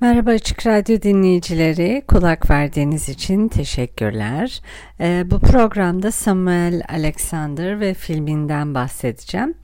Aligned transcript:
Merhaba 0.00 0.30
Açık 0.30 0.66
Radyo 0.66 1.02
dinleyicileri, 1.02 2.02
kulak 2.08 2.50
verdiğiniz 2.50 3.08
için 3.08 3.48
teşekkürler. 3.48 4.62
Ee, 5.00 5.24
bu 5.30 5.40
programda 5.40 6.12
Samuel 6.12 6.82
Alexander 6.88 7.80
ve 7.80 7.94
filminden 7.94 8.74
bahsedeceğim. 8.74 9.54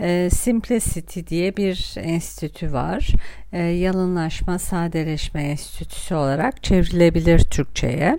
Ee, 0.00 0.28
Simplicity 0.32 1.20
diye 1.28 1.56
bir 1.56 1.94
enstitü 1.96 2.72
var. 2.72 3.08
Ee, 3.52 3.62
Yalınlaşma, 3.62 4.58
Sadeleşme 4.58 5.42
Enstitüsü 5.42 6.14
olarak 6.14 6.62
çevrilebilir 6.62 7.38
Türkçe'ye. 7.38 8.18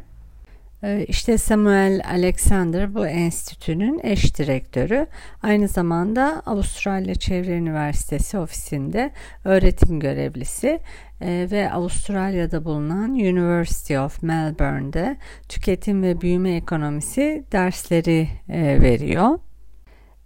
Ee, 0.84 1.06
işte 1.08 1.38
Samuel 1.38 2.02
Alexander 2.12 2.96
bu 2.96 3.08
enstitünün 3.08 4.00
eş 4.04 4.38
direktörü. 4.38 5.08
Aynı 5.44 5.68
zamanda 5.68 6.42
Avustralya 6.46 7.16
Çevre 7.16 7.52
Üniversitesi 7.58 8.38
ofisinde 8.38 9.12
öğretim 9.46 10.00
görevlisi 10.00 10.80
e, 11.22 11.48
ve 11.52 11.72
Avustralya'da 11.72 12.66
bulunan 12.66 13.10
University 13.10 13.98
of 13.98 14.24
Melbourne'de 14.24 15.18
tüketim 15.50 16.04
ve 16.04 16.22
büyüme 16.22 16.56
ekonomisi 16.56 17.44
dersleri 17.52 18.28
e, 18.50 18.82
veriyor. 18.82 19.40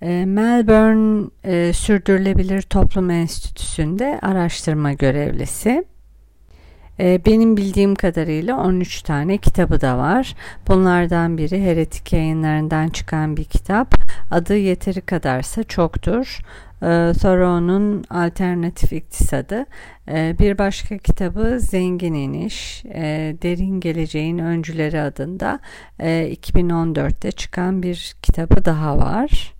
E, 0.01 0.25
Melbourne 0.25 1.29
Sürdürülebilir 1.73 2.61
Toplum 2.61 3.09
Enstitüsü'nde 3.09 4.19
araştırma 4.21 4.93
görevlisi. 4.93 5.85
Benim 6.99 7.57
bildiğim 7.57 7.95
kadarıyla 7.95 8.57
13 8.57 9.01
tane 9.01 9.37
kitabı 9.37 9.81
da 9.81 9.97
var. 9.97 10.35
Bunlardan 10.67 11.37
biri 11.37 11.63
Heretik 11.63 12.13
yayınlarından 12.13 12.89
çıkan 12.89 13.37
bir 13.37 13.43
kitap. 13.43 13.95
Adı 14.31 14.57
yeteri 14.57 15.01
kadarsa 15.01 15.63
çoktur. 15.63 16.39
Thoreau'nun 17.21 18.03
Alternatif 18.09 18.93
İktisadı. 18.93 19.65
Bir 20.09 20.57
başka 20.57 20.97
kitabı 20.97 21.59
Zengin 21.59 22.13
İniş, 22.13 22.83
Derin 23.41 23.79
Geleceğin 23.79 24.37
Öncüleri 24.37 25.01
adında 25.01 25.59
2014'te 25.99 27.31
çıkan 27.31 27.83
bir 27.83 28.15
kitabı 28.21 28.65
daha 28.65 28.97
var. 28.97 29.53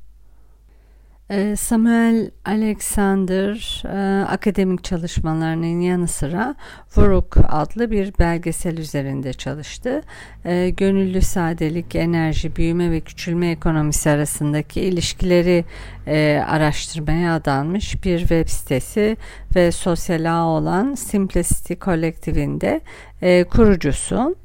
Ee, 1.32 1.56
Samuel 1.56 2.32
Alexander 2.46 3.84
e, 3.86 4.26
akademik 4.26 4.84
çalışmalarının 4.84 5.82
yanı 5.82 6.08
sıra 6.08 6.56
Vuruk 6.96 7.38
adlı 7.50 7.92
bir 7.92 8.14
belgesel 8.20 8.78
üzerinde 8.78 9.34
çalıştı. 9.34 10.02
E, 10.46 10.70
gönüllü 10.70 11.22
sadelik, 11.22 11.96
enerji, 11.96 12.56
büyüme 12.56 12.92
ve 12.92 13.00
küçülme 13.00 13.52
ekonomisi 13.52 14.10
arasındaki 14.10 14.82
ilişkileri 14.82 15.66
e, 16.08 16.44
araştırmaya 16.48 17.36
adanmış 17.36 18.04
bir 18.04 18.20
web 18.20 18.48
sitesi 18.48 19.18
ve 19.56 19.72
sosyal 19.72 20.26
ağ 20.26 20.46
olan 20.46 20.96
Simplicity 20.96 21.74
Collective'inde 21.74 22.82
e, 23.22 23.44
kurucusu. 23.44 24.36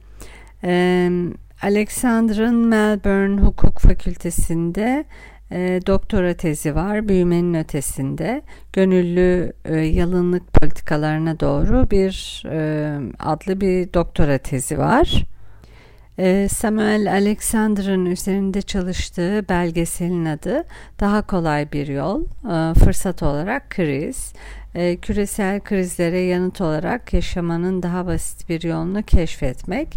E, 0.64 1.10
Alexander'ın 1.62 2.66
Melbourne 2.66 3.40
Hukuk 3.40 3.78
Fakültesi'nde 3.78 5.04
e, 5.52 5.80
doktora 5.86 6.34
tezi 6.34 6.74
var 6.74 7.08
büyümenin 7.08 7.54
ötesinde 7.54 8.42
gönüllü 8.72 9.52
e, 9.64 9.76
yalınlık 9.76 10.52
politikalarına 10.52 11.40
doğru 11.40 11.90
bir 11.90 12.42
e, 12.50 12.98
adlı 13.18 13.60
bir 13.60 13.92
doktora 13.92 14.38
tezi 14.38 14.78
var. 14.78 15.24
E, 16.18 16.48
Samuel 16.48 17.12
Alexander'ın 17.12 18.06
üzerinde 18.06 18.62
çalıştığı 18.62 19.48
belgeselin 19.48 20.24
adı 20.24 20.64
Daha 21.00 21.22
Kolay 21.22 21.72
Bir 21.72 21.86
Yol, 21.88 22.22
e, 22.24 22.74
fırsat 22.74 23.22
olarak 23.22 23.70
kriz. 23.70 24.32
E, 24.74 24.96
küresel 24.96 25.60
krizlere 25.60 26.20
yanıt 26.20 26.60
olarak 26.60 27.12
yaşamanın 27.12 27.82
daha 27.82 28.06
basit 28.06 28.48
bir 28.48 28.62
yolunu 28.62 29.02
keşfetmek 29.02 29.94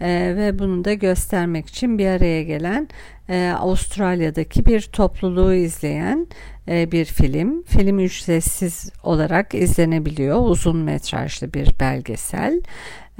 e, 0.00 0.34
ve 0.36 0.58
bunu 0.58 0.84
da 0.84 0.94
göstermek 0.94 1.66
için 1.66 1.98
bir 1.98 2.06
araya 2.06 2.42
gelen 2.42 2.88
e, 3.28 3.54
Avustralya'daki 3.58 4.66
bir 4.66 4.80
topluluğu 4.80 5.54
izleyen 5.54 6.26
e, 6.68 6.92
bir 6.92 7.04
film. 7.04 7.62
Film 7.62 7.98
ücretsiz 7.98 8.90
olarak 9.02 9.54
izlenebiliyor. 9.54 10.40
Uzun 10.40 10.76
metrajlı 10.76 11.54
bir 11.54 11.74
belgesel. 11.80 12.62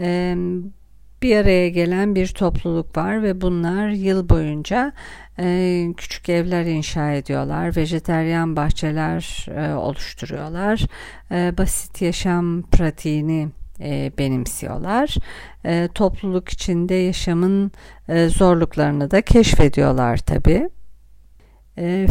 E, 0.01 0.37
bir 1.23 1.37
araya 1.37 1.69
gelen 1.69 2.15
bir 2.15 2.27
topluluk 2.27 2.97
var 2.97 3.23
ve 3.23 3.41
bunlar 3.41 3.89
yıl 3.89 4.29
boyunca 4.29 4.93
e, 5.39 5.87
küçük 5.97 6.29
evler 6.29 6.65
inşa 6.65 7.13
ediyorlar, 7.13 7.77
vejeteryan 7.77 8.57
bahçeler 8.57 9.47
e, 9.57 9.75
oluşturuyorlar, 9.75 10.87
e, 11.31 11.59
basit 11.59 12.03
yaşam 12.03 12.63
pratiğini 12.63 13.49
e, 13.81 14.13
benimsiyorlar. 14.19 15.17
E, 15.65 15.89
topluluk 15.95 16.49
içinde 16.49 16.95
yaşamın 16.95 17.73
e, 18.09 18.29
zorluklarını 18.29 19.11
da 19.11 19.23
keşfediyorlar 19.23 20.19
tabi. 20.19 20.69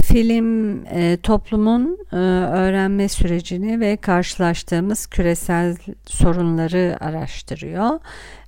Film 0.04 0.84
toplumun 1.18 1.98
öğrenme 2.12 3.10
sürecini 3.10 3.80
ve 3.80 3.98
karşılaştığımız 3.98 5.08
küresel 5.08 5.78
sorunları 6.06 6.98
araştırıyor 7.00 8.00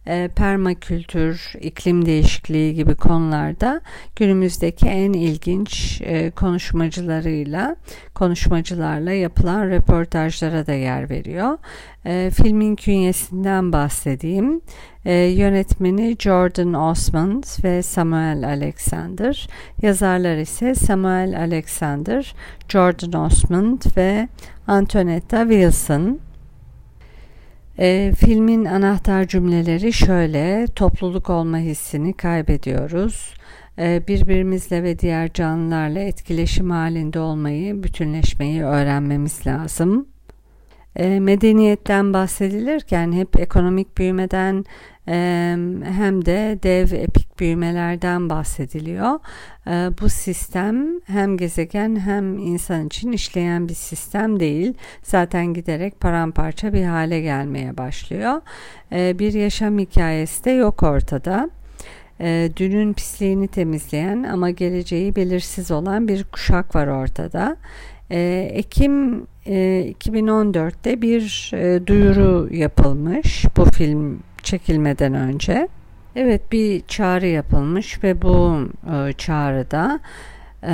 e, 0.08 0.28
permakültür, 0.28 1.54
iklim 1.62 2.06
değişikliği 2.06 2.76
gibi 2.76 2.96
konularda 2.96 3.82
günümüzdeki 4.16 4.86
en 4.86 5.14
ilginç 5.14 6.02
e, 6.02 6.32
konuşmacılarıyla, 6.32 7.76
konuşmacılarla 8.14 9.12
yapılan 9.12 9.70
röportajlara 9.70 10.68
da 10.68 10.74
yer 10.74 11.10
veriyor. 11.10 11.58
E, 12.06 12.32
filmin 12.34 12.76
künyesinden 12.76 13.72
bahsedeyim. 13.72 14.62
E, 15.06 15.14
yönetmeni 15.14 16.16
Jordan 16.20 16.74
Osmond 16.74 17.44
ve 17.64 17.82
Samuel 17.82 18.48
Alexander. 18.48 19.48
Yazarlar 19.82 20.38
ise 20.38 20.76
Samuel 20.76 21.40
Alexander, 21.40 22.36
Jordan 22.70 23.26
Osmond 23.26 23.82
ve 23.98 24.28
Antonetta 24.68 25.42
Wilson. 25.42 26.20
E, 27.80 28.14
filmin 28.18 28.66
anahtar 28.66 29.28
cümleleri 29.28 29.94
şöyle, 29.94 30.66
topluluk 30.76 31.30
olma 31.30 31.58
hissini 31.58 32.14
kaybediyoruz. 32.14 33.34
E, 33.80 34.08
birbirimizle 34.08 34.84
ve 34.84 35.00
diğer 35.00 35.34
canlılarla 35.34 36.00
etkileşim 36.00 36.70
halinde 36.70 37.20
olmayı, 37.20 37.84
bütünleşmeyi 37.84 38.64
öğrenmemiz 38.64 39.48
lazım. 39.48 40.08
E, 40.96 41.20
medeniyetten 41.20 42.14
bahsedilirken 42.14 43.12
hep 43.12 43.40
ekonomik 43.40 43.98
büyümeden 43.98 44.66
hem 45.06 46.26
de 46.26 46.60
dev 46.64 46.92
epik 46.92 47.40
büyümelerden 47.40 48.30
bahsediliyor. 48.30 49.20
Bu 50.02 50.10
sistem 50.10 51.02
hem 51.02 51.38
gezegen 51.38 52.00
hem 52.00 52.38
insan 52.38 52.88
için 52.88 53.12
işleyen 53.12 53.70
bir 53.70 53.74
sistem 53.74 54.40
değil. 54.40 54.74
Zaten 55.04 55.46
giderek 55.46 56.00
paramparça 56.00 56.74
bir 56.74 56.84
hale 56.84 57.22
gelmeye 57.22 57.78
başlıyor. 57.78 58.42
Bir 58.92 59.34
yaşam 59.34 59.80
hikayesi 59.80 60.46
de 60.46 60.52
yok 60.52 60.84
ortada. 60.84 61.50
Dünün 62.58 62.94
pisliğini 62.94 63.48
temizleyen 63.48 64.24
ama 64.24 64.50
geleceği 64.50 65.16
belirsiz 65.16 65.72
olan 65.72 66.08
bir 66.08 66.24
kuşak 66.24 66.76
var 66.76 66.88
ortada. 66.88 67.58
Ekim 68.10 69.28
2014'te 69.46 71.02
bir 71.02 71.52
duyuru 71.88 72.50
yapılmış 72.52 73.46
bu 73.58 73.66
film 73.66 74.20
çekilmeden 74.46 75.14
önce. 75.14 75.68
Evet 76.16 76.52
bir 76.52 76.82
çağrı 76.88 77.28
yapılmış 77.28 78.04
ve 78.04 78.22
bu 78.22 78.68
e, 78.94 79.14
çağrıda 79.14 80.00
e, 80.64 80.74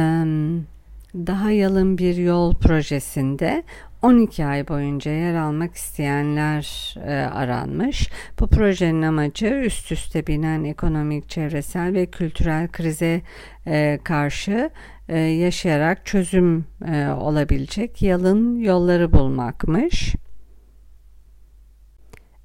daha 1.16 1.52
yalın 1.52 1.98
bir 1.98 2.16
yol 2.16 2.56
projesinde 2.56 3.64
12 4.02 4.46
ay 4.46 4.68
boyunca 4.68 5.12
yer 5.12 5.36
almak 5.36 5.76
isteyenler 5.76 6.96
e, 7.06 7.14
aranmış. 7.14 8.10
Bu 8.40 8.48
projenin 8.48 9.02
amacı 9.02 9.46
üst 9.46 9.92
üste 9.92 10.28
binen 10.28 10.64
ekonomik, 10.64 11.30
çevresel 11.30 11.94
ve 11.94 12.06
kültürel 12.06 12.68
krize 12.68 13.22
e, 13.68 14.00
karşı 14.04 14.70
e, 15.10 15.20
yaşayarak 15.20 16.06
çözüm 16.06 16.66
e, 16.88 17.08
olabilecek 17.08 18.02
yalın 18.02 18.60
yolları 18.60 19.14
bulmakmış. 19.14 20.16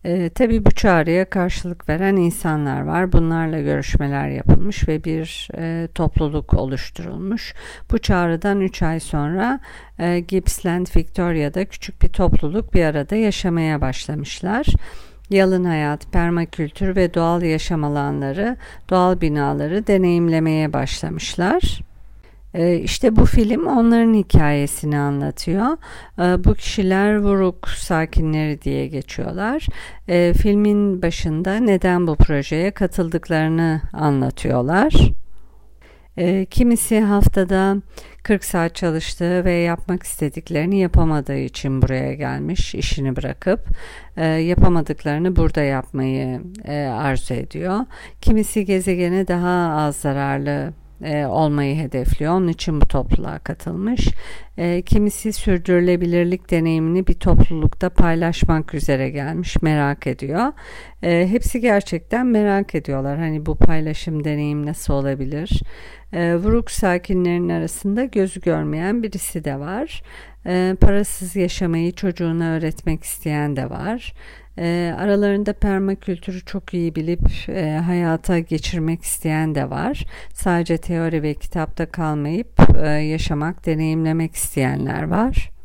E, 0.06 0.28
tabii 0.28 0.64
bu 0.64 0.70
çağrıya 0.70 1.30
karşılık 1.30 1.88
veren 1.88 2.16
insanlar 2.16 2.80
var. 2.80 3.12
Bunlarla 3.12 3.60
görüşmeler 3.60 4.28
yapılmış 4.28 4.88
ve 4.88 5.04
bir 5.04 5.48
e, 5.58 5.88
topluluk 5.94 6.54
oluşturulmuş. 6.54 7.54
Bu 7.90 7.98
çağrıdan 7.98 8.60
3 8.60 8.82
ay 8.82 9.00
sonra 9.00 9.60
e, 9.98 10.20
Gippsland, 10.20 10.86
Victoria'da 10.96 11.64
küçük 11.64 12.02
bir 12.02 12.08
topluluk 12.08 12.74
bir 12.74 12.84
arada 12.84 13.16
yaşamaya 13.16 13.80
başlamışlar. 13.80 14.66
Yalın 15.30 15.64
hayat, 15.64 16.12
permakültür 16.12 16.96
ve 16.96 17.14
doğal 17.14 17.42
yaşam 17.42 17.84
alanları, 17.84 18.56
doğal 18.90 19.20
binaları 19.20 19.86
deneyimlemeye 19.86 20.72
başlamışlar. 20.72 21.80
Ee, 22.56 22.76
işte 22.76 23.16
bu 23.16 23.26
film 23.26 23.66
onların 23.66 24.14
hikayesini 24.14 24.98
anlatıyor. 24.98 25.66
Ee, 26.18 26.44
bu 26.44 26.54
kişiler 26.54 27.16
Vuruk 27.18 27.68
sakinleri 27.68 28.62
diye 28.62 28.86
geçiyorlar. 28.86 29.66
Ee, 30.08 30.32
filmin 30.42 31.02
başında 31.02 31.56
neden 31.56 32.06
bu 32.06 32.16
projeye 32.16 32.70
katıldıklarını 32.70 33.80
anlatıyorlar. 33.92 34.92
Kimisi 36.50 37.00
haftada 37.00 37.76
40 38.22 38.44
saat 38.44 38.74
çalıştığı 38.74 39.44
ve 39.44 39.52
yapmak 39.52 40.02
istediklerini 40.02 40.78
yapamadığı 40.78 41.38
için 41.38 41.82
buraya 41.82 42.14
gelmiş 42.14 42.74
işini 42.74 43.16
bırakıp 43.16 43.60
yapamadıklarını 44.40 45.36
burada 45.36 45.60
yapmayı 45.60 46.40
arzu 46.92 47.34
ediyor. 47.34 47.80
Kimisi 48.20 48.64
gezegene 48.64 49.28
daha 49.28 49.76
az 49.76 49.96
zararlı 49.96 50.72
e, 51.02 51.26
olmayı 51.26 51.76
hedefliyor. 51.76 52.32
Onun 52.32 52.48
için 52.48 52.81
bu 52.81 52.87
topluluğa 52.88 53.38
katılmış. 53.38 54.08
E, 54.58 54.82
kimisi 54.82 55.32
sürdürülebilirlik 55.32 56.50
deneyimini 56.50 57.06
bir 57.06 57.14
toplulukta 57.14 57.90
paylaşmak 57.90 58.75
üzere 58.75 59.10
gelmiş, 59.10 59.62
merak 59.62 60.06
ediyor. 60.06 60.52
E, 61.02 61.28
hepsi 61.28 61.60
gerçekten 61.60 62.26
merak 62.26 62.75
ediyorlar. 62.75 63.19
Hani 63.19 63.46
bu 63.46 63.56
paylaşım 63.56 64.25
deneyim 64.25 64.66
nasıl 64.66 64.94
olabilir? 64.94 65.62
E, 66.12 66.34
Vuruk 66.37 66.70
sakinlerin 66.70 67.49
arasında 67.49 68.04
gözü 68.04 68.40
görmeyen 68.40 69.02
birisi 69.02 69.44
de 69.44 69.58
var. 69.58 70.02
E, 70.46 70.76
parasız 70.81 71.37
yaşamayı 71.37 71.92
çocuğuna 71.92 72.50
öğretmek 72.50 73.04
isteyen 73.04 73.56
de 73.56 73.70
var. 73.70 74.14
E, 74.58 74.94
aralarında 74.98 75.52
permakültürü 75.52 76.44
çok 76.44 76.74
iyi 76.74 76.94
bilip 76.94 77.48
e, 77.48 77.70
hayata 77.70 78.38
geçirmek 78.38 79.02
isteyen 79.02 79.54
de 79.54 79.70
var. 79.70 80.06
Sadece 80.34 80.78
teori 80.78 81.22
ve 81.22 81.34
kitapta 81.34 81.86
kalmayıp 81.86 82.48
e, 82.82 82.88
yaşamak, 82.88 83.66
deneyimlemek 83.66 84.34
isteyenler 84.34 85.02
var. 85.02 85.55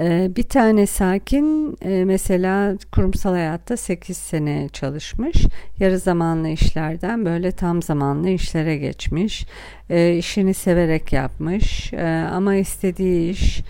E, 0.00 0.30
bir 0.36 0.42
tane 0.42 0.86
sakin 0.86 1.76
e, 1.82 2.04
mesela 2.04 2.76
kurumsal 2.92 3.32
hayatta 3.32 3.76
8 3.76 4.16
sene 4.16 4.68
çalışmış. 4.72 5.36
Yarı 5.78 5.98
zamanlı 5.98 6.48
işlerden 6.48 7.24
böyle 7.24 7.52
tam 7.52 7.82
zamanlı 7.82 8.28
işlere 8.30 8.76
geçmiş. 8.76 9.46
E, 9.90 10.16
işini 10.16 10.54
severek 10.54 11.12
yapmış 11.12 11.94
ama 12.32 12.54
istediği 12.54 13.30
iş 13.30 13.62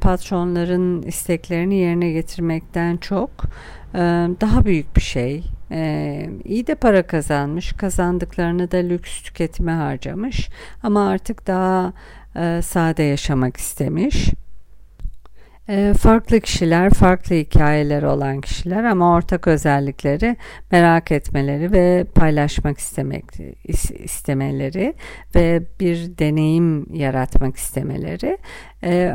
patronların 0.00 1.02
isteklerini 1.02 1.74
yerine 1.74 2.12
getirmekten 2.12 2.96
çok 2.96 3.30
daha 4.40 4.64
büyük 4.64 4.96
bir 4.96 5.00
şey. 5.00 5.42
İyi 6.44 6.66
de 6.66 6.74
para 6.74 7.06
kazanmış. 7.06 7.72
Kazandıklarını 7.72 8.70
da 8.70 8.76
lüks 8.76 9.22
tüketime 9.22 9.72
harcamış. 9.72 10.48
Ama 10.82 11.08
artık 11.08 11.46
daha 11.46 11.92
sade 12.62 13.02
yaşamak 13.02 13.56
istemiş. 13.56 14.30
Farklı 15.98 16.40
kişiler, 16.40 16.90
farklı 16.90 17.36
hikayeleri 17.36 18.06
olan 18.06 18.40
kişiler 18.40 18.84
ama 18.84 19.14
ortak 19.14 19.46
özellikleri 19.46 20.36
merak 20.72 21.12
etmeleri 21.12 21.72
ve 21.72 22.04
paylaşmak 22.14 22.78
istemek 22.78 23.24
istemeleri 23.98 24.94
ve 25.34 25.62
bir 25.80 26.18
deneyim 26.18 26.94
yaratmak 26.94 27.56
istemeleri. 27.56 28.38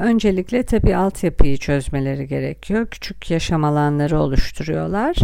Öncelikle 0.03 0.63
tabii 0.63 0.95
altyapıyı 0.95 1.57
çözmeleri 1.57 2.27
gerekiyor. 2.27 2.87
Küçük 2.87 3.31
yaşam 3.31 3.63
alanları 3.63 4.19
oluşturuyorlar. 4.19 5.15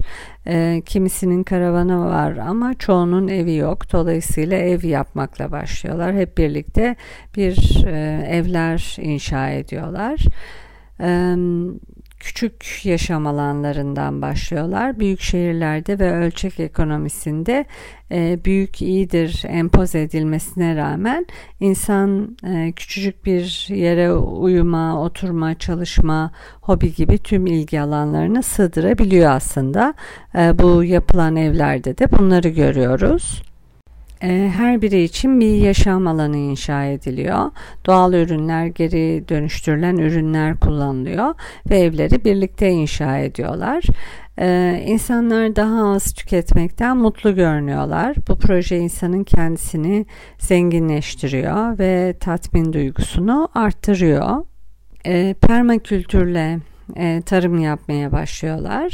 Kimisinin 0.86 1.44
karavanı 1.44 2.06
var 2.06 2.38
ama 2.38 2.74
çoğunun 2.74 3.28
evi 3.28 3.56
yok. 3.56 3.92
Dolayısıyla 3.94 4.58
ev 4.58 4.84
yapmakla 4.84 5.52
başlıyorlar. 5.52 6.16
Hep 6.16 6.38
birlikte 6.38 6.96
bir 7.38 7.86
evler 8.28 8.98
inşa 9.02 9.50
ediyorlar 9.50 10.20
küçük 12.20 12.86
yaşam 12.86 13.28
alanlarından 13.28 14.22
başlıyorlar. 14.22 15.00
Büyük 15.00 15.22
şehirlerde 15.22 16.00
ve 16.00 16.12
ölçek 16.12 16.60
ekonomisinde 16.60 17.66
büyük 18.46 18.82
iyidir 18.82 19.44
empoze 19.48 20.02
edilmesine 20.02 20.76
rağmen 20.76 21.26
insan 21.60 22.38
küçücük 22.76 23.26
bir 23.26 23.68
yere 23.70 24.14
uyuma, 24.14 25.02
oturma, 25.02 25.56
çalışma, 25.56 26.32
hobi 26.62 26.94
gibi 26.94 27.18
tüm 27.18 27.46
ilgi 27.48 27.82
alanlarını 27.82 28.44
sığdırabiliyor 28.44 29.32
aslında. 29.32 29.94
Bu 30.36 30.84
yapılan 30.84 31.36
evlerde 31.36 31.98
de 31.98 32.12
bunları 32.12 32.50
görüyoruz. 32.50 33.44
Ee, 34.24 34.52
her 34.58 34.82
biri 34.82 35.04
için 35.04 35.40
bir 35.40 35.56
yaşam 35.56 36.08
alanı 36.08 36.38
inşa 36.38 36.86
ediliyor. 36.86 37.52
Doğal 37.86 38.14
ürünler, 38.14 38.66
geri 38.66 39.30
dönüştürülen 39.30 39.98
ürünler 39.98 40.60
kullanılıyor 40.60 41.36
ve 41.70 41.80
evleri 41.80 42.26
birlikte 42.26 42.70
inşa 42.70 43.18
ediyorlar. 43.18 43.84
Ee, 44.40 44.84
insanlar 44.86 45.56
daha 45.56 45.94
az 45.94 46.14
tüketmekten 46.14 46.98
mutlu 46.98 47.36
görünüyorlar. 47.36 48.16
Bu 48.28 48.38
proje 48.38 48.78
insanın 48.78 49.24
kendisini 49.24 50.06
zenginleştiriyor 50.38 51.80
ve 51.80 52.16
tatmin 52.20 52.74
duygusunu 52.74 53.50
arttırıyor. 53.56 54.46
Ee, 55.06 55.36
permakültürle 55.42 56.60
e, 56.96 57.22
tarım 57.26 57.60
yapmaya 57.60 58.12
başlıyorlar. 58.12 58.94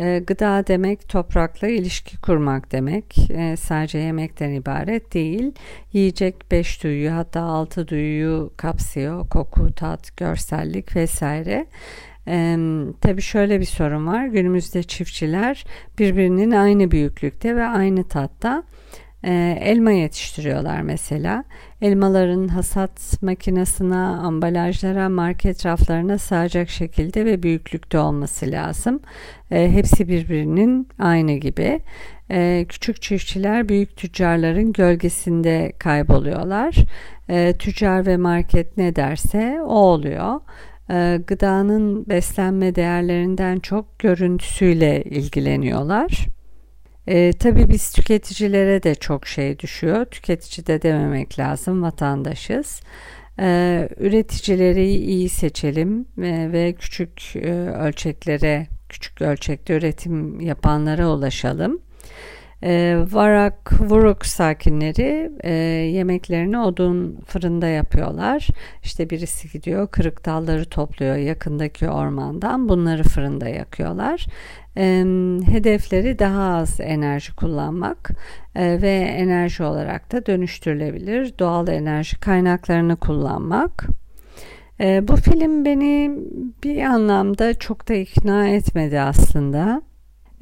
E, 0.00 0.22
gıda 0.26 0.66
demek 0.66 1.08
toprakla 1.08 1.68
ilişki 1.68 2.20
kurmak 2.20 2.72
demek. 2.72 3.30
E, 3.30 3.56
sadece 3.56 3.98
yemekten 3.98 4.50
ibaret 4.50 5.14
değil. 5.14 5.52
Yiyecek 5.92 6.50
beş 6.50 6.84
duyu 6.84 7.12
hatta 7.12 7.40
altı 7.40 7.88
duyuyu 7.88 8.52
kapsıyor. 8.56 9.28
Koku, 9.28 9.74
tat, 9.74 10.16
görsellik 10.16 10.96
vesaire. 10.96 11.66
Ee, 12.28 12.56
tabii 13.00 13.22
şöyle 13.22 13.60
bir 13.60 13.64
sorun 13.64 14.06
var. 14.06 14.26
Günümüzde 14.26 14.82
çiftçiler 14.82 15.64
birbirinin 15.98 16.50
aynı 16.50 16.90
büyüklükte 16.90 17.56
ve 17.56 17.64
aynı 17.64 18.08
tatta 18.08 18.62
e, 19.24 19.58
elma 19.60 19.90
yetiştiriyorlar 19.90 20.80
mesela. 20.82 21.44
Elmaların 21.82 22.48
hasat 22.48 23.22
makinesine, 23.22 23.96
ambalajlara, 23.96 25.08
market 25.08 25.66
raflarına 25.66 26.18
sığacak 26.18 26.68
şekilde 26.68 27.24
ve 27.24 27.42
büyüklükte 27.42 27.98
olması 27.98 28.50
lazım. 28.50 29.00
E, 29.50 29.72
hepsi 29.72 30.08
birbirinin 30.08 30.88
aynı 30.98 31.32
gibi. 31.32 31.80
E, 32.30 32.66
küçük 32.68 33.02
çiftçiler 33.02 33.68
büyük 33.68 33.96
tüccarların 33.96 34.72
gölgesinde 34.72 35.72
kayboluyorlar. 35.78 36.74
Tüccar 37.58 38.06
ve 38.06 38.16
market 38.16 38.76
ne 38.76 38.96
derse 38.96 39.60
o 39.62 39.74
oluyor 39.74 40.40
gıdanın 41.26 42.06
beslenme 42.06 42.74
değerlerinden 42.74 43.58
çok 43.58 43.98
görüntüsüyle 43.98 45.02
ilgileniyorlar. 45.02 46.26
E, 47.10 47.32
tabii 47.32 47.68
biz 47.68 47.92
tüketicilere 47.92 48.82
de 48.82 48.94
çok 48.94 49.26
şey 49.26 49.58
düşüyor. 49.58 50.04
Tüketici 50.04 50.66
de 50.66 50.82
dememek 50.82 51.38
lazım, 51.38 51.82
vatandaşız. 51.82 52.80
E, 53.40 53.88
üreticileri 53.96 54.86
iyi 54.86 55.28
seçelim 55.28 56.00
e, 56.00 56.52
ve 56.52 56.72
küçük 56.72 57.36
e, 57.36 57.52
ölçeklere, 57.70 58.66
küçük 58.88 59.22
ölçekte 59.22 59.74
üretim 59.74 60.40
yapanlara 60.40 61.08
ulaşalım. 61.08 61.80
E, 62.62 62.98
Varak 63.10 63.80
Vuruk 63.80 64.26
sakinleri 64.26 65.30
e, 65.40 65.52
yemeklerini 65.92 66.58
odun 66.58 67.18
fırında 67.26 67.66
yapıyorlar. 67.66 68.48
İşte 68.82 69.10
birisi 69.10 69.52
gidiyor 69.52 69.88
kırık 69.88 70.26
dalları 70.26 70.64
topluyor 70.64 71.16
yakındaki 71.16 71.88
ormandan 71.88 72.68
bunları 72.68 73.02
fırında 73.02 73.48
yakıyorlar. 73.48 74.26
E, 74.76 75.04
hedefleri 75.52 76.18
daha 76.18 76.54
az 76.56 76.80
enerji 76.80 77.36
kullanmak 77.36 78.10
e, 78.54 78.82
ve 78.82 78.92
enerji 78.92 79.62
olarak 79.62 80.12
da 80.12 80.26
dönüştürülebilir 80.26 81.38
doğal 81.38 81.68
enerji 81.68 82.20
kaynaklarını 82.20 82.96
kullanmak. 82.96 83.86
E, 84.80 85.08
bu 85.08 85.16
film 85.16 85.64
beni 85.64 86.18
bir 86.64 86.82
anlamda 86.82 87.54
çok 87.54 87.88
da 87.88 87.94
ikna 87.94 88.48
etmedi 88.48 89.00
aslında. 89.00 89.82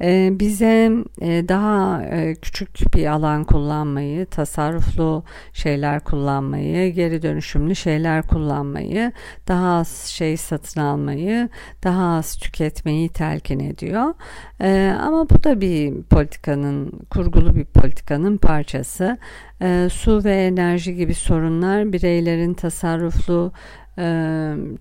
Ee, 0.01 0.29
bize 0.39 0.91
e, 1.21 1.47
daha 1.47 2.03
e, 2.03 2.35
küçük 2.35 2.93
bir 2.95 3.05
alan 3.05 3.43
kullanmayı, 3.43 4.25
tasarruflu 4.25 5.23
şeyler 5.53 5.99
kullanmayı, 5.99 6.93
geri 6.93 7.21
dönüşümlü 7.21 7.75
şeyler 7.75 8.27
kullanmayı, 8.27 9.11
daha 9.47 9.77
az 9.79 9.89
şey 9.89 10.37
satın 10.37 10.81
almayı, 10.81 11.49
daha 11.83 12.17
az 12.17 12.37
tüketmeyi 12.37 13.09
telkin 13.09 13.59
ediyor. 13.59 14.13
Ee, 14.61 14.95
ama 15.01 15.29
bu 15.29 15.43
da 15.43 15.61
bir 15.61 16.03
politikanın, 16.03 16.91
kurgulu 17.09 17.55
bir 17.55 17.65
politikanın 17.65 18.37
parçası. 18.37 19.17
Ee, 19.61 19.87
su 19.91 20.23
ve 20.23 20.35
enerji 20.35 20.95
gibi 20.95 21.13
sorunlar 21.13 21.93
bireylerin 21.93 22.53
tasarruflu 22.53 23.51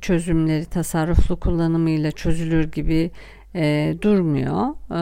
çözümleri, 0.01 0.65
tasarruflu 0.65 1.41
kullanımıyla 1.41 2.11
çözülür 2.11 2.73
gibi 2.73 3.11
e, 3.55 3.95
durmuyor. 4.03 4.69
E, 4.91 5.01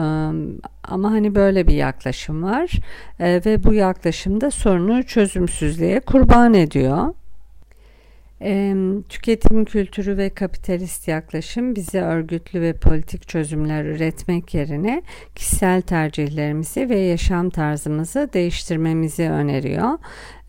ama 0.83 1.11
hani 1.11 1.35
böyle 1.35 1.67
bir 1.67 1.73
yaklaşım 1.73 2.43
var 2.43 2.71
e, 3.19 3.41
ve 3.45 3.63
bu 3.63 3.73
yaklaşımda 3.73 4.51
sorunu 4.51 5.03
çözümsüzlüğe 5.03 5.99
kurban 5.99 6.53
ediyor. 6.53 7.13
E, 8.41 8.75
tüketim 9.09 9.65
kültürü 9.65 10.17
ve 10.17 10.29
kapitalist 10.29 11.07
yaklaşım 11.07 11.75
bize 11.75 12.01
örgütlü 12.01 12.61
ve 12.61 12.73
politik 12.73 13.27
çözümler 13.27 13.85
üretmek 13.85 14.53
yerine 14.53 15.01
kişisel 15.35 15.81
tercihlerimizi 15.81 16.89
ve 16.89 16.99
yaşam 16.99 17.49
tarzımızı 17.49 18.29
değiştirmemizi 18.33 19.29
öneriyor. 19.29 19.89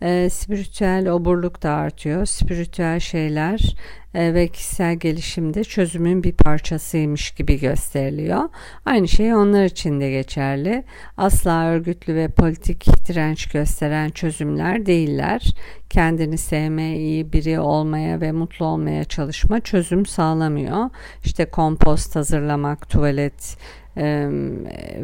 E, 0.01 0.29
spiritüel 0.29 1.09
oburluk 1.09 1.63
da 1.63 1.71
artıyor. 1.71 2.25
Spiritüel 2.25 2.99
şeyler 2.99 3.75
e, 4.13 4.33
ve 4.33 4.47
kişisel 4.47 4.95
gelişimde 4.95 5.63
çözümün 5.63 6.23
bir 6.23 6.33
parçasıymış 6.33 7.31
gibi 7.31 7.59
gösteriliyor. 7.59 8.49
Aynı 8.85 9.07
şey 9.07 9.35
onlar 9.35 9.65
için 9.65 10.01
de 10.01 10.11
geçerli. 10.11 10.83
Asla 11.17 11.65
örgütlü 11.65 12.15
ve 12.15 12.27
politik 12.27 13.07
direnç 13.07 13.47
gösteren 13.49 14.09
çözümler 14.09 14.85
değiller. 14.85 15.53
Kendini 15.89 16.37
sevme, 16.37 16.97
iyi 16.97 17.33
biri 17.33 17.59
olmaya 17.59 18.21
ve 18.21 18.31
mutlu 18.31 18.65
olmaya 18.65 19.03
çalışma 19.03 19.59
çözüm 19.59 20.05
sağlamıyor. 20.05 20.89
İşte 21.25 21.45
kompost 21.45 22.15
hazırlamak, 22.15 22.89
tuvalet 22.89 23.57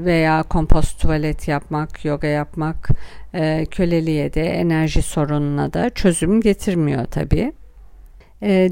veya 0.05 0.43
kompost 0.43 1.01
tuvalet 1.01 1.47
yapmak, 1.47 2.05
yoga 2.05 2.27
yapmak 2.27 2.89
köleliğe 3.71 4.33
de 4.33 4.43
enerji 4.43 5.01
sorununa 5.01 5.73
da 5.73 5.89
çözüm 5.89 6.41
getirmiyor 6.41 7.05
tabii. 7.05 7.41
e, 7.41 7.64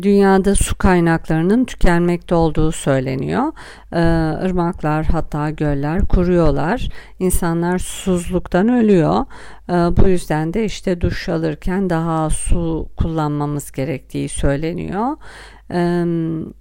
dünyada 0.03 0.55
su 0.55 0.77
kaynaklarının 0.77 1.65
tükenmekte 1.65 2.35
olduğu 2.35 2.71
söyleniyor. 2.71 3.43
E, 3.91 4.01
ırmaklar 4.45 5.05
hatta 5.05 5.49
göller 5.49 6.07
kuruyorlar. 6.07 6.89
İnsanlar 7.19 7.79
susuzluktan 7.79 8.69
ölüyor. 8.69 9.25
E, 9.69 9.73
bu 9.73 10.07
yüzden 10.07 10.53
de 10.53 10.65
işte 10.65 11.01
duş 11.01 11.29
alırken 11.29 11.89
daha 11.89 12.29
su 12.29 12.89
kullanmamız 12.97 13.71
gerektiği 13.71 14.29
söyleniyor. 14.29 15.17
Ee, 15.71 16.05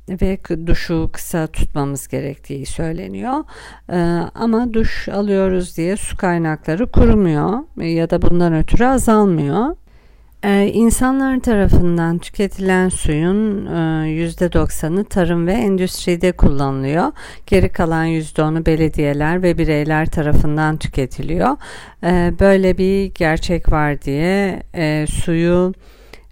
ve 0.09 0.39
duşu 0.67 1.11
kısa 1.13 1.47
tutmamız 1.47 2.09
gerektiği 2.09 2.67
söyleniyor. 2.67 3.45
Ee, 3.91 3.97
ama 4.35 4.75
duş 4.75 5.09
alıyoruz 5.09 5.77
diye 5.77 5.97
su 5.97 6.17
kaynakları 6.17 6.91
kurumuyor 6.91 7.59
ya 7.77 8.11
da 8.11 8.23
bundan 8.23 8.55
ötürü 8.55 8.85
azalmıyor. 8.85 9.77
Ee, 10.45 10.71
insanlar 10.73 11.41
tarafından 11.41 12.19
tüketilen 12.19 12.89
suyun 12.89 13.67
e, 13.67 13.71
%90'ı 13.71 15.05
tarım 15.05 15.47
ve 15.47 15.53
endüstride 15.53 16.33
kullanılıyor. 16.33 17.13
Geri 17.47 17.69
kalan 17.69 18.07
%10'u 18.07 18.67
belediyeler 18.67 19.43
ve 19.43 19.59
bireyler 19.59 20.11
tarafından 20.11 20.77
tüketiliyor. 20.77 21.57
Ee, 22.05 22.33
böyle 22.41 22.79
bir 22.79 23.15
gerçek 23.15 23.73
var 23.73 24.03
diye 24.03 24.63
e, 24.75 25.07
suyu 25.07 25.75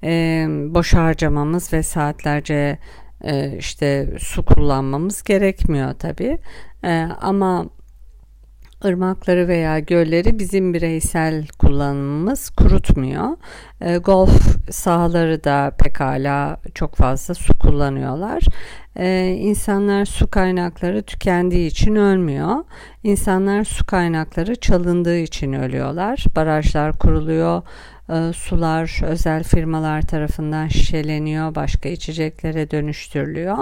e, 0.04 0.46
boş 0.48 0.94
harcamamız 0.94 1.72
ve 1.72 1.82
saatlerce 1.82 2.78
e, 3.24 3.56
işte 3.58 4.08
su 4.18 4.44
kullanmamız 4.44 5.22
gerekmiyor 5.22 5.92
tabi. 5.92 6.38
E, 6.84 7.08
ama 7.20 7.66
ırmakları 8.84 9.48
veya 9.48 9.78
gölleri 9.78 10.38
bizim 10.38 10.74
bireysel 10.74 11.46
kullanımımız 11.58 12.50
kurutmuyor. 12.50 13.36
E, 13.80 13.96
golf 13.96 14.56
sahaları 14.70 15.44
da 15.44 15.72
pekala 15.84 16.60
çok 16.74 16.96
fazla 16.96 17.34
su 17.34 17.58
kullanıyorlar. 17.58 18.42
E, 18.96 19.36
insanlar 19.40 20.04
su 20.04 20.30
kaynakları 20.30 21.02
tükendiği 21.02 21.66
için 21.70 21.94
ölmüyor. 21.94 22.56
İnsanlar 23.02 23.64
su 23.64 23.86
kaynakları 23.86 24.56
çalındığı 24.56 25.18
için 25.18 25.52
ölüyorlar. 25.52 26.24
Barajlar 26.36 26.98
kuruluyor, 26.98 27.62
e, 28.08 28.32
sular 28.32 29.00
özel 29.04 29.44
firmalar 29.44 30.02
tarafından 30.02 30.68
şişeleniyor, 30.68 31.54
başka 31.54 31.88
içeceklere 31.88 32.70
dönüştürülüyor. 32.70 33.58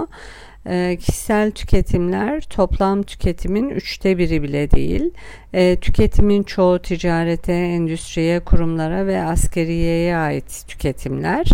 E, 0.68 0.96
kişisel 1.00 1.50
tüketimler 1.50 2.40
toplam 2.40 3.02
tüketimin 3.02 3.68
üçte 3.68 4.18
biri 4.18 4.42
bile 4.42 4.70
değil. 4.70 5.10
E, 5.52 5.76
tüketimin 5.76 6.42
çoğu 6.42 6.78
ticarete, 6.78 7.52
endüstriye, 7.52 8.40
kurumlara 8.40 9.06
ve 9.06 9.22
askeriyeye 9.22 10.16
ait 10.16 10.64
tüketimler. 10.68 11.46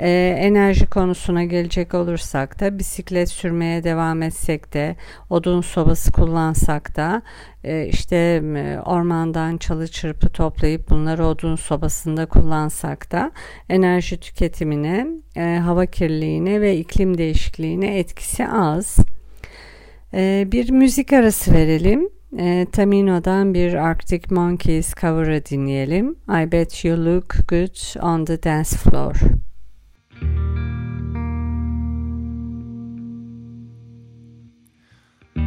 E, 0.00 0.36
enerji 0.38 0.86
konusuna 0.86 1.44
gelecek 1.44 1.94
olursak 1.94 2.60
da 2.60 2.78
bisiklet 2.78 3.28
sürmeye 3.28 3.84
devam 3.84 4.22
etsek 4.22 4.74
de 4.74 4.96
odun 5.30 5.60
sobası 5.60 6.12
kullansak 6.12 6.96
da 6.96 7.22
e, 7.64 7.86
işte 7.86 8.42
ormandan 8.86 9.56
çalı 9.56 9.88
çırpı 9.88 10.28
toplayıp 10.28 10.90
bunları 10.90 11.26
odun 11.26 11.56
sobasında 11.56 12.26
kullansak 12.26 13.12
da 13.12 13.32
enerji 13.68 14.20
tüketimine, 14.20 15.06
e, 15.36 15.60
hava 15.64 15.86
kirliliğine 15.86 16.60
ve 16.60 16.76
iklim 16.76 17.18
değişikliğine 17.18 17.98
etkisi 17.98 18.46
az. 18.46 18.96
E, 20.14 20.48
bir 20.52 20.70
müzik 20.70 21.12
arası 21.12 21.54
verelim. 21.54 22.08
E, 22.38 22.66
Tamino'dan 22.72 23.54
bir 23.54 23.74
Arctic 23.74 24.34
Monkeys 24.34 24.94
cover'ı 24.94 25.44
dinleyelim. 25.50 26.16
I 26.28 26.52
bet 26.52 26.84
you 26.84 27.04
look 27.04 27.34
good 27.48 28.02
on 28.02 28.24
the 28.24 28.42
dance 28.42 28.76
floor. 28.76 29.14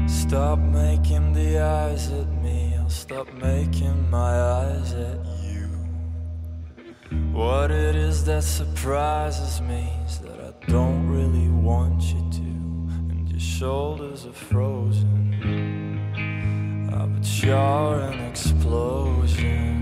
Stop 0.08 0.60
making 0.60 1.34
the 1.34 1.60
eyes 1.60 2.12
at 2.12 2.28
me, 2.42 2.76
I'll 2.80 2.90
stop 2.90 3.32
making 3.34 4.10
my 4.10 4.42
eyes 4.42 4.94
at 4.94 5.26
you. 5.42 5.68
What 7.32 7.72
it 7.72 7.96
is 7.96 8.24
that 8.26 8.44
surprises 8.44 9.62
me 9.62 9.92
is 10.06 10.20
that 10.20 10.40
I 10.40 10.54
don't 10.72 11.08
really 11.08 11.50
want 11.50 12.04
you 12.04 12.22
to, 12.32 12.42
and 13.12 13.30
your 13.30 13.40
shoulders 13.40 14.26
are 14.26 14.34
frozen. 14.34 15.20
Ah, 16.94 17.06
but 17.06 17.44
you're 17.44 18.00
an 18.00 18.20
explosion. 18.30 19.74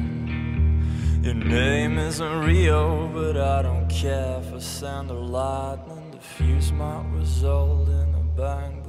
Your 1.23 1.35
name 1.35 1.97
isn't 1.97 2.39
Rio, 2.45 3.07
but 3.07 3.37
I 3.37 3.61
don't 3.61 3.87
care 3.89 4.41
for 4.49 4.59
sand 4.59 5.11
or 5.11 5.19
lightning. 5.19 6.11
The 6.11 6.19
fuse 6.19 6.71
might 6.71 7.05
result 7.11 7.87
in 7.89 8.15
a 8.15 8.23
bang, 8.35 8.80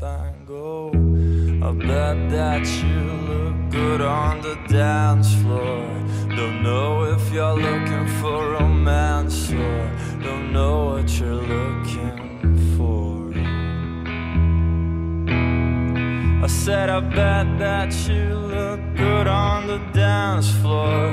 bang. 0.00 0.32
I 1.62 1.70
bet 1.72 2.30
that 2.30 2.66
you 2.82 3.00
look 3.30 3.54
good 3.70 4.00
on 4.00 4.40
the 4.40 4.56
dance 4.68 5.34
floor. 5.42 5.86
Don't 6.28 6.62
know 6.62 7.04
if 7.04 7.32
you're 7.32 7.54
looking 7.54 8.06
for 8.20 8.52
romance 8.52 9.50
or 9.50 9.90
don't 10.22 10.52
know 10.52 10.84
what 10.90 11.18
you're 11.18 11.34
looking 11.34 12.56
for. 12.76 13.32
I 16.44 16.46
said, 16.46 16.88
I 16.88 17.00
bet 17.00 17.58
that 17.58 17.92
you 18.08 18.34
look 18.34 18.80
good 18.96 19.26
on 19.26 19.66
the 19.66 19.78
dance 19.92 20.48
floor 20.60 21.10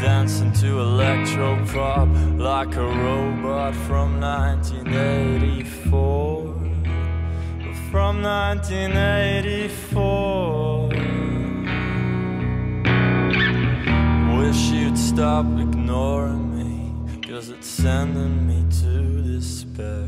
dancing 0.00 0.52
to 0.52 0.80
electro 0.80 1.56
pop 1.72 2.08
like 2.36 2.76
a 2.76 2.86
robot 2.86 3.74
from 3.74 4.20
1984. 4.20 6.47
From 7.90 8.22
1984. 8.22 10.88
Wish 14.38 14.70
you'd 14.70 14.98
stop 14.98 15.46
ignoring 15.58 16.54
me, 16.54 16.92
cause 17.26 17.48
it's 17.48 17.66
sending 17.66 18.46
me 18.46 18.62
to 18.82 19.22
despair. 19.22 20.04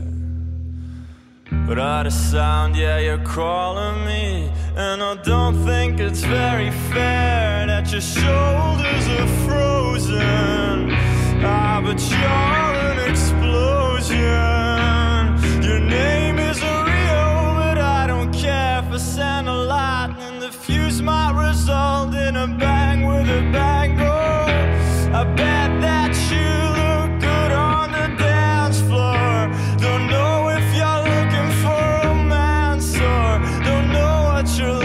But 1.51 1.69
Without 1.69 2.07
a 2.07 2.11
sound, 2.11 2.77
yeah, 2.77 2.99
you're 2.99 3.25
calling 3.25 4.05
me. 4.05 4.53
And 4.77 5.03
I 5.03 5.15
don't 5.23 5.65
think 5.65 6.01
it's 6.01 6.23
very 6.23 6.71
fair 6.93 7.67
that 7.67 7.91
your 7.91 8.03
shoulders 8.03 9.09
are 9.09 9.27
frozen. 9.49 10.91
Ah, 11.43 11.81
but 11.83 11.99
you're 12.11 12.75
an 12.91 12.99
explosion. 13.11 14.60
send 19.01 19.49
a 19.49 19.55
lightning, 19.55 20.41
the 20.41 20.53
fuse 20.53 21.01
might 21.01 21.33
result 21.33 22.15
in 22.15 22.37
a 22.37 22.47
bang 22.47 23.07
with 23.07 23.29
a 23.29 23.41
bang. 23.51 23.99
Oh, 23.99 25.21
I 25.21 25.25
bet 25.25 25.71
that 25.81 26.13
you 26.31 26.51
look 26.81 27.11
good 27.21 27.53
on 27.53 27.93
the 27.93 28.07
dance 28.23 28.81
floor. 28.83 29.49
Don't 29.79 30.07
know 30.15 30.51
if 30.51 30.67
you're 30.77 31.03
looking 31.13 31.51
for 31.63 31.81
romance 32.05 32.95
or 32.97 33.41
don't 33.65 33.89
know 33.91 34.15
what 34.29 34.47
you're. 34.59 34.80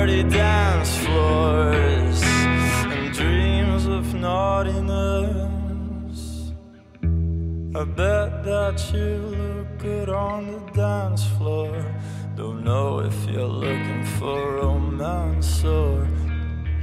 Dirty 0.00 0.22
dance 0.22 0.96
floors 1.04 2.22
and 2.94 3.12
dreams 3.12 3.84
of 3.84 4.14
naughtiness. 4.14 4.92
I 7.74 7.84
bet 7.84 8.42
that 8.44 8.82
you 8.94 9.16
look 9.36 9.78
good 9.78 10.08
on 10.08 10.46
the 10.52 10.60
dance 10.72 11.24
floor. 11.36 11.84
Don't 12.34 12.64
know 12.64 13.00
if 13.00 13.14
you're 13.28 13.54
looking 13.66 14.04
for 14.18 14.54
romance 14.62 15.64
or 15.64 16.08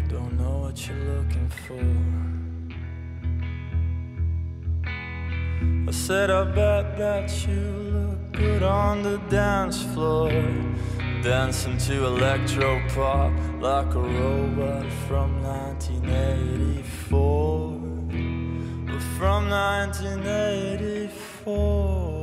don't 0.07 0.37
know 0.37 0.59
what 0.65 0.87
you're 0.87 1.07
looking 1.15 1.49
for. 1.65 1.87
I 5.89 5.91
said, 5.91 6.29
I 6.29 6.43
bet 6.43 6.97
that 6.99 7.47
you 7.47 7.61
look 7.95 8.31
good 8.33 8.61
on 8.61 9.01
the 9.01 9.17
dance 9.37 9.81
floor. 9.81 10.31
Dancing 11.23 11.77
to 11.79 12.05
electro 12.05 12.79
pop 12.95 13.33
like 13.59 13.95
a 13.95 13.99
robot 13.99 14.85
from 15.07 15.41
1984. 15.43 17.71
From 19.17 19.49
1984. 19.49 22.17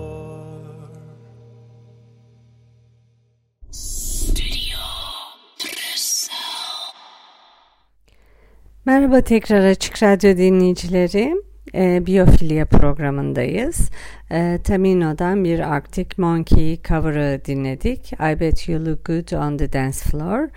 Merhaba 8.84 9.20
tekrar 9.20 9.64
Açık 9.64 10.02
Radyo 10.02 10.36
dinleyicileri. 10.36 11.34
E, 11.74 12.06
Biyofilya 12.06 12.66
programındayız. 12.66 13.90
E, 14.30 14.58
Tamino'dan 14.64 15.44
bir 15.44 15.74
Arctic 15.74 16.08
Monkey 16.16 16.80
cover'ı 16.82 17.44
dinledik. 17.44 18.12
I 18.12 18.40
Bet 18.40 18.68
You 18.68 18.86
Look 18.86 19.04
Good 19.04 19.30
on 19.32 19.56
the 19.56 19.72
Dance 19.72 19.98
Floor. 19.98 20.48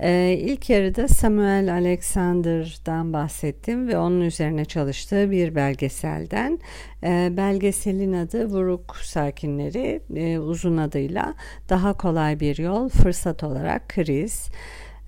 E, 0.00 0.36
ilk 0.40 0.70
yarıda 0.70 1.08
Samuel 1.08 1.72
Alexander'dan 1.72 3.12
bahsettim 3.12 3.88
ve 3.88 3.98
onun 3.98 4.20
üzerine 4.20 4.64
çalıştığı 4.64 5.30
bir 5.30 5.54
belgeselden. 5.54 6.58
E, 7.02 7.28
belgeselin 7.36 8.12
adı 8.12 8.46
Vuruk 8.46 8.96
Sakinleri, 8.96 10.00
e, 10.16 10.38
uzun 10.38 10.76
adıyla 10.76 11.34
Daha 11.68 11.92
Kolay 11.92 12.40
Bir 12.40 12.58
Yol, 12.58 12.88
Fırsat 12.88 13.44
Olarak 13.44 13.88
Kriz 13.88 14.48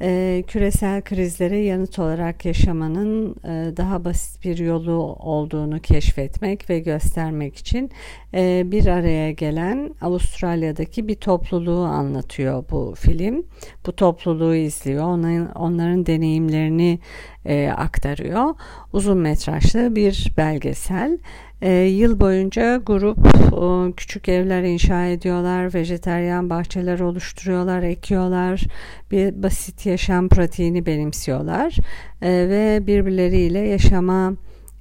e, 0.03 0.45
küresel 0.47 1.03
krizlere 1.03 1.59
yanıt 1.59 1.99
olarak 1.99 2.45
yaşamanın 2.45 3.37
e, 3.45 3.77
daha 3.77 4.05
basit 4.05 4.45
bir 4.45 4.59
yolu 4.59 5.17
olduğunu 5.21 5.81
keşfetmek 5.81 6.71
ve 6.71 6.79
göstermek 6.79 7.57
için 7.57 7.91
e, 8.35 8.63
bir 8.67 8.87
araya 8.87 9.33
gelen 9.33 9.95
Avustralya'daki 10.01 11.09
bir 11.09 11.15
topluluğu 11.15 11.85
anlatıyor 11.85 12.65
bu 12.71 12.95
film. 12.99 13.47
Bu 13.87 13.97
topluluğu 13.97 14.55
izliyor, 14.55 15.05
onların, 15.05 15.53
onların 15.55 16.07
deneyimlerini 16.07 16.99
e, 17.45 17.69
aktarıyor. 17.69 18.55
Uzun 18.93 19.19
metrajlı 19.19 19.97
bir 19.97 20.33
belgesel. 20.37 21.19
E, 21.63 21.73
yıl 21.73 22.21
boyunca 22.21 22.77
grup 22.77 23.19
e, 23.27 23.93
küçük 23.93 24.29
evler 24.29 24.63
inşa 24.63 25.07
ediyorlar, 25.07 25.75
vejeteryan 25.75 26.51
bahçeler 26.51 27.01
oluşturuyorlar, 27.01 27.83
ekiyorlar, 27.83 28.63
bir 29.11 29.43
basit 29.43 29.87
yaşam 29.87 30.29
pratiğini 30.29 30.87
benimsiyorlar 30.87 31.77
e, 32.23 32.31
ve 32.31 32.87
birbirleriyle 32.87 33.59
yaşama 33.59 34.33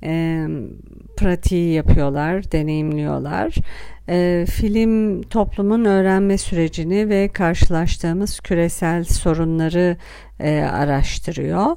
e, 0.03 0.45
pratiği 1.17 1.73
yapıyorlar, 1.73 2.51
deneyimliyorlar. 2.51 3.55
E, 4.09 4.45
film 4.49 5.21
toplumun 5.21 5.85
öğrenme 5.85 6.37
sürecini 6.37 7.09
ve 7.09 7.27
karşılaştığımız 7.27 8.39
küresel 8.39 9.03
sorunları 9.03 9.97
e, 10.39 10.59
araştırıyor. 10.59 11.75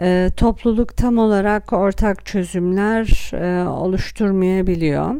E, 0.00 0.30
topluluk 0.36 0.96
tam 0.96 1.18
olarak 1.18 1.72
ortak 1.72 2.26
çözümler 2.26 3.30
e, 3.34 3.68
oluşturmayabiliyor. 3.68 5.14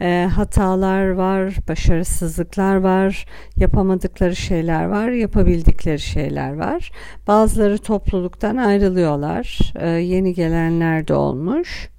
E, 0.00 0.28
hatalar 0.34 1.10
var, 1.10 1.54
başarısızlıklar 1.68 2.76
var, 2.76 3.26
yapamadıkları 3.56 4.36
şeyler 4.36 4.84
var, 4.84 5.08
yapabildikleri 5.08 5.98
şeyler 5.98 6.52
var. 6.52 6.92
Bazıları 7.26 7.78
topluluktan 7.78 8.56
ayrılıyorlar, 8.56 9.72
e, 9.80 9.88
yeni 9.88 10.34
gelenler 10.34 11.08
de 11.08 11.14
olmuş. 11.14 11.90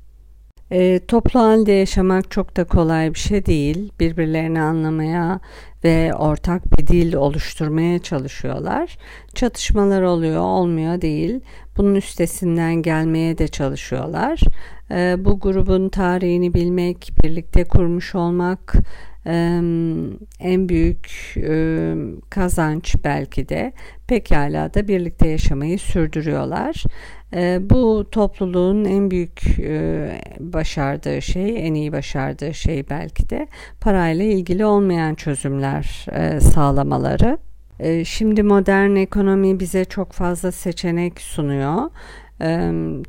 E, 0.71 0.99
toplu 0.99 1.39
halde 1.39 1.71
yaşamak 1.71 2.31
çok 2.31 2.57
da 2.57 2.63
kolay 2.63 3.13
bir 3.13 3.19
şey 3.19 3.45
değil. 3.45 3.91
Birbirlerini 3.99 4.61
anlamaya 4.61 5.39
ve 5.83 6.13
ortak 6.13 6.77
bir 6.77 6.87
dil 6.87 7.13
oluşturmaya 7.13 7.99
çalışıyorlar. 7.99 8.97
Çatışmalar 9.33 10.01
oluyor, 10.01 10.41
olmuyor 10.41 11.01
değil. 11.01 11.39
Bunun 11.77 11.95
üstesinden 11.95 12.75
gelmeye 12.75 13.37
de 13.37 13.47
çalışıyorlar. 13.47 14.39
E, 14.91 15.15
bu 15.25 15.39
grubun 15.39 15.89
tarihini 15.89 16.53
bilmek, 16.53 17.11
birlikte 17.23 17.63
kurmuş 17.63 18.15
olmak 18.15 18.75
e, 19.25 19.31
en 20.39 20.69
büyük 20.69 21.33
e, 21.37 21.93
kazanç 22.29 22.95
belki 23.03 23.49
de. 23.49 23.73
Pekala 24.07 24.73
da 24.73 24.87
birlikte 24.87 25.27
yaşamayı 25.27 25.79
sürdürüyorlar. 25.79 26.83
E, 27.33 27.69
bu 27.69 28.05
topluluğun 28.11 28.85
en 28.85 29.11
büyük 29.11 29.59
e, 29.59 30.09
başardığı 30.39 31.21
şey, 31.21 31.67
en 31.67 31.73
iyi 31.73 31.91
başardığı 31.91 32.53
şey 32.53 32.89
belki 32.89 33.29
de 33.29 33.47
parayla 33.81 34.25
ilgili 34.25 34.65
olmayan 34.65 35.15
çözümler 35.15 36.05
e, 36.11 36.39
sağlamaları. 36.39 37.37
E, 37.79 38.05
şimdi 38.05 38.43
modern 38.43 38.95
ekonomi 38.95 39.59
bize 39.59 39.85
çok 39.85 40.11
fazla 40.11 40.51
seçenek 40.51 41.21
sunuyor 41.21 41.89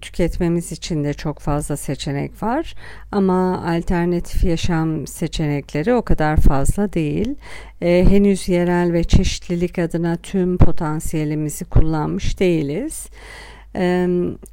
tüketmemiz 0.00 0.72
için 0.72 1.04
de 1.04 1.14
çok 1.14 1.38
fazla 1.38 1.76
seçenek 1.76 2.42
var 2.42 2.74
ama 3.12 3.64
alternatif 3.76 4.44
yaşam 4.44 5.06
seçenekleri 5.06 5.94
o 5.94 6.02
kadar 6.02 6.36
fazla 6.36 6.92
değil. 6.92 7.34
henüz 7.80 8.48
yerel 8.48 8.92
ve 8.92 9.04
çeşitlilik 9.04 9.78
adına 9.78 10.16
tüm 10.16 10.58
potansiyelimizi 10.58 11.64
kullanmış 11.64 12.40
değiliz. 12.40 13.08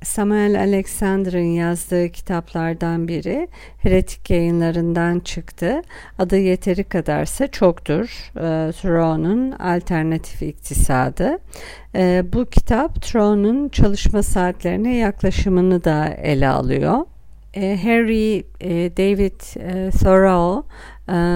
Samuel 0.04 0.60
Alexander'ın 0.60 1.40
yazdığı 1.40 2.10
kitaplardan 2.10 3.08
biri 3.08 3.48
Heretik 3.78 4.30
yayınlarından 4.30 5.20
çıktı. 5.20 5.82
Adı 6.20 6.38
yeteri 6.38 6.84
kadarsa 6.84 7.48
çoktur. 7.48 8.32
Thoreau'nun 8.82 9.52
Alternatif 9.52 10.42
İktisadı. 10.42 11.38
Bu 12.34 12.46
kitap 12.46 13.02
Thoreau'nun 13.02 13.70
çalışma 13.70 14.24
saatlerine 14.24 14.96
yaklaşımını 14.96 15.84
da 15.84 16.08
ele 16.08 16.48
alıyor. 16.48 17.06
Harry 17.56 18.44
David 18.98 19.40
Thoreau 19.92 20.66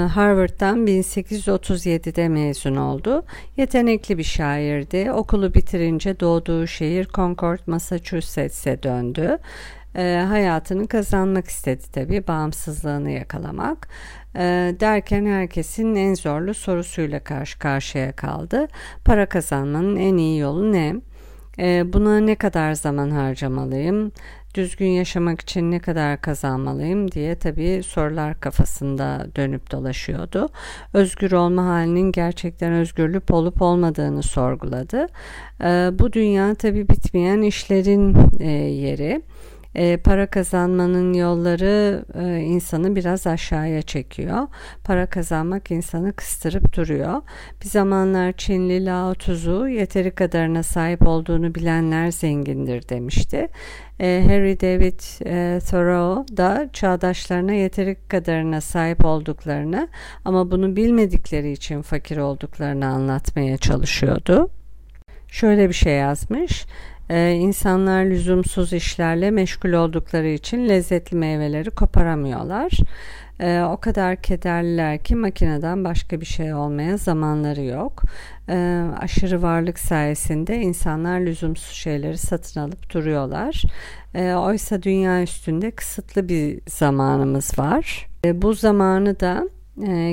Harvard'dan 0.08 0.88
1837'de 0.88 2.28
mezun 2.28 2.76
oldu. 2.76 3.26
Yetenekli 3.58 4.18
bir 4.18 4.24
şairdi. 4.24 5.12
Okulu 5.12 5.54
bitirince 5.54 6.20
doğduğu 6.20 6.68
şehir 6.68 7.08
Concord, 7.14 7.60
Massachusetts'e 7.68 8.84
döndü. 8.84 9.38
E, 9.96 10.26
hayatını 10.28 10.88
kazanmak 10.88 11.48
istedi 11.48 11.84
tabii, 11.94 12.28
bağımsızlığını 12.28 13.12
yakalamak. 13.12 13.88
E, 14.36 14.76
derken 14.80 15.26
herkesin 15.26 15.96
en 15.96 16.14
zorlu 16.14 16.54
sorusuyla 16.54 17.20
karşı 17.20 17.60
karşıya 17.60 18.12
kaldı. 18.12 18.68
Para 19.06 19.26
kazanmanın 19.26 19.96
en 19.96 20.18
iyi 20.18 20.40
yolu 20.40 20.72
ne? 20.72 20.96
E, 21.60 21.94
buna 21.94 22.20
ne 22.20 22.36
kadar 22.36 22.74
zaman 22.74 23.10
harcamalıyım? 23.10 24.12
Düzgün 24.56 24.88
yaşamak 24.88 25.42
için 25.42 25.72
ne 25.72 25.80
kadar 25.80 26.22
kazanmalıyım 26.22 27.12
diye 27.12 27.36
tabii 27.36 27.82
sorular 27.84 28.40
kafasında 28.40 29.28
dönüp 29.36 29.72
dolaşıyordu. 29.72 30.50
Özgür 30.94 31.32
olma 31.32 31.66
halinin 31.66 32.12
gerçekten 32.12 32.74
özgürlük 32.74 33.32
olup 33.32 33.62
olmadığını 33.62 34.24
sorguladı. 34.24 35.08
Ee, 35.64 35.90
bu 36.00 36.14
dünya 36.14 36.56
tabii 36.56 36.90
bitmeyen 36.90 37.42
işlerin 37.42 38.18
e, 38.40 38.52
yeri. 38.52 39.22
E, 39.76 39.98
para 39.98 40.28
kazanmanın 40.28 41.14
yolları 41.14 42.06
e, 42.20 42.40
insanı 42.40 42.96
biraz 42.96 43.28
aşağıya 43.28 43.82
çekiyor. 43.82 44.48
Para 44.84 45.06
kazanmak 45.06 45.72
insanı 45.72 46.14
kıstırıp 46.14 46.76
duruyor. 46.76 47.22
Bir 47.64 47.68
zamanlar 47.68 48.32
Çinli 48.32 48.86
Lao 48.86 49.16
Tzu 49.16 49.68
yeteri 49.68 50.12
kadarına 50.12 50.64
sahip 50.64 51.08
olduğunu 51.08 51.56
bilenler 51.56 52.12
zengindir 52.12 52.90
demişti. 52.90 53.48
E, 54.00 54.24
Harry 54.28 54.60
David 54.60 55.00
e, 55.26 55.60
Thoreau 55.60 56.38
da 56.38 56.70
çağdaşlarına 56.74 57.54
yeteri 57.54 57.98
kadarına 58.08 58.62
sahip 58.62 59.06
olduklarını 59.06 59.88
ama 60.26 60.52
bunu 60.52 60.76
bilmedikleri 60.76 61.52
için 61.52 61.82
fakir 61.82 62.18
olduklarını 62.18 62.86
anlatmaya 62.86 63.58
çalışıyordu. 63.58 64.50
Şöyle 65.28 65.70
bir 65.70 65.74
şey 65.74 65.94
yazmış. 65.94 66.66
Ee, 67.12 67.32
insanlar 67.32 68.06
lüzumsuz 68.06 68.74
işlerle 68.74 69.32
meşgul 69.32 69.74
oldukları 69.74 70.28
için 70.28 70.70
lezzetli 70.70 71.18
meyveleri 71.18 71.70
koparamıyorlar. 71.70 72.72
Ee, 73.40 73.62
o 73.62 73.78
kadar 73.78 74.22
kederliler 74.22 75.04
ki 75.04 75.16
makineden 75.16 75.84
başka 75.84 76.22
bir 76.22 76.26
şey 76.26 76.54
olmaya 76.54 76.98
zamanları 76.98 77.62
yok. 77.62 78.02
Ee, 78.50 78.84
aşırı 79.00 79.42
varlık 79.42 79.80
sayesinde 79.80 80.58
insanlar 80.58 81.20
lüzumsuz 81.20 81.76
şeyleri 81.76 82.18
satın 82.18 82.60
alıp 82.60 82.94
duruyorlar. 82.94 83.64
Ee, 84.16 84.34
oysa 84.34 84.84
dünya 84.84 85.24
üstünde 85.24 85.72
kısıtlı 85.72 86.30
bir 86.30 86.60
zamanımız 86.68 87.60
var. 87.60 88.08
Ee, 88.26 88.42
bu 88.42 88.54
zamanı 88.54 89.20
da 89.20 89.50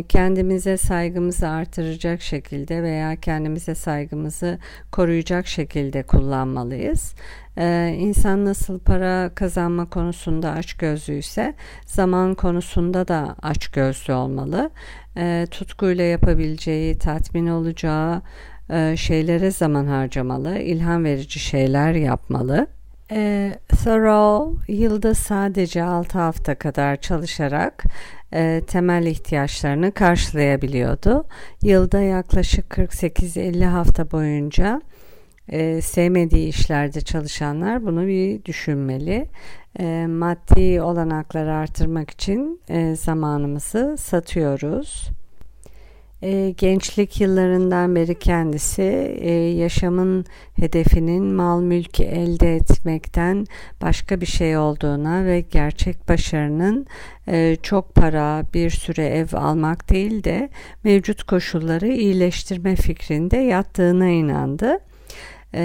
kendimize 0.08 0.76
saygımızı 0.76 1.48
artıracak 1.48 2.22
şekilde 2.22 2.82
veya 2.82 3.16
kendimize 3.16 3.74
saygımızı 3.74 4.58
koruyacak 4.92 5.46
şekilde 5.46 6.02
kullanmalıyız. 6.02 7.14
Ee, 7.58 7.96
insan 7.98 8.44
nasıl 8.44 8.78
para 8.78 9.30
kazanma 9.34 9.90
konusunda 9.90 10.50
açgözlüyse 10.50 11.54
zaman 11.86 12.34
konusunda 12.34 13.08
da 13.08 13.36
açgözlü 13.42 14.12
olmalı. 14.12 14.70
Ee, 15.16 15.46
tutkuyla 15.50 16.04
yapabileceği, 16.04 16.98
tatmin 16.98 17.46
olacağı 17.46 18.22
e, 18.70 18.96
şeylere 18.96 19.50
zaman 19.50 19.86
harcamalı, 19.86 20.58
ilham 20.58 21.04
verici 21.04 21.38
şeyler 21.38 21.92
yapmalı. 21.92 22.66
E, 23.10 23.52
Thoreau 23.68 24.56
yılda 24.68 25.14
sadece 25.14 25.82
6 25.82 26.18
hafta 26.18 26.54
kadar 26.54 26.96
çalışarak 26.96 27.84
e, 28.32 28.62
temel 28.66 29.06
ihtiyaçlarını 29.06 29.92
karşılayabiliyordu. 29.92 31.24
Yılda 31.62 32.00
yaklaşık 32.00 32.70
48-50 32.70 33.64
hafta 33.64 34.10
boyunca 34.10 34.82
e, 35.48 35.80
sevmediği 35.80 36.48
işlerde 36.48 37.00
çalışanlar 37.00 37.86
bunu 37.86 38.06
bir 38.06 38.44
düşünmeli. 38.44 39.28
E, 39.80 40.06
maddi 40.06 40.82
olanakları 40.82 41.54
artırmak 41.54 42.10
için 42.10 42.60
e, 42.68 42.96
zamanımızı 42.96 43.96
satıyoruz. 43.98 45.10
E, 46.22 46.54
gençlik 46.56 47.20
yıllarından 47.20 47.94
beri 47.94 48.18
kendisi 48.18 48.82
e, 49.20 49.30
yaşamın 49.32 50.24
hedefinin 50.54 51.24
mal 51.24 51.60
mülk 51.60 52.00
elde 52.00 52.56
etmekten 52.56 53.46
başka 53.82 54.20
bir 54.20 54.26
şey 54.26 54.56
olduğuna 54.56 55.24
ve 55.24 55.40
gerçek 55.40 56.08
başarının 56.08 56.86
e, 57.28 57.56
çok 57.62 57.94
para 57.94 58.42
bir 58.54 58.70
süre 58.70 59.06
ev 59.06 59.26
almak 59.32 59.90
değil 59.90 60.24
de 60.24 60.50
mevcut 60.84 61.22
koşulları 61.22 61.88
iyileştirme 61.88 62.76
fikrinde 62.76 63.36
yattığına 63.36 64.08
inandı. 64.08 64.78
E, 65.54 65.62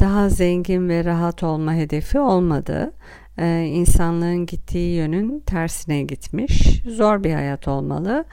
daha 0.00 0.28
zengin 0.28 0.88
ve 0.88 1.04
rahat 1.04 1.42
olma 1.42 1.74
hedefi 1.74 2.18
olmadı. 2.18 2.92
Ee, 3.38 3.64
insanlığın 3.72 4.46
gittiği 4.46 4.96
yönün 4.96 5.40
tersine 5.40 6.02
gitmiş. 6.02 6.82
Zor 6.86 7.24
bir 7.24 7.34
hayat 7.34 7.68
olmalı. 7.68 8.24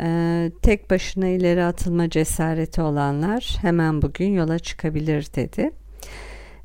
Ee, 0.00 0.50
tek 0.62 0.90
başına 0.90 1.26
ileri 1.26 1.64
atılma 1.64 2.10
cesareti 2.10 2.82
olanlar 2.82 3.58
hemen 3.60 4.02
bugün 4.02 4.32
yola 4.32 4.58
çıkabilir 4.58 5.26
dedi. 5.36 5.70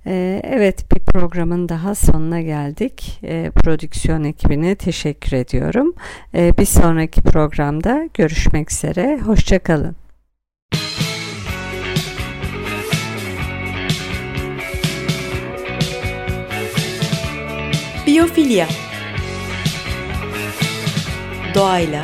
Ee, 0.05 0.41
evet 0.43 0.91
bir 0.91 0.99
programın 0.99 1.69
daha 1.69 1.95
sonuna 1.95 2.41
geldik. 2.41 3.19
Ee, 3.23 3.51
prodüksiyon 3.55 4.23
ekibine 4.23 4.75
teşekkür 4.75 5.37
ediyorum. 5.37 5.93
Bir 6.33 6.65
sonraki 6.65 7.21
programda 7.21 8.09
görüşmek 8.13 8.71
üzere. 8.71 9.19
Hoşçakalın. 9.25 9.95
Biyofilya 18.07 18.67
Doğayla, 21.55 22.03